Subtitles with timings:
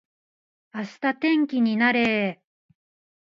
[0.73, 2.71] 明日天気になれー